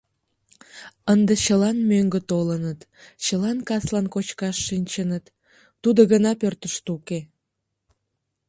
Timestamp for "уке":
6.97-7.19